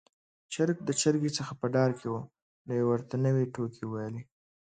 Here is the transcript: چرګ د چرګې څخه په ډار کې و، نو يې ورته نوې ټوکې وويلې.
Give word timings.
چرګ 0.53 0.77
د 0.85 0.89
چرګې 1.01 1.31
څخه 1.37 1.53
په 1.59 1.65
ډار 1.75 1.91
کې 1.99 2.07
و، 2.11 2.15
نو 2.67 2.73
يې 2.79 2.83
ورته 2.89 3.15
نوې 3.25 3.45
ټوکې 3.53 3.83
وويلې. 3.85 4.21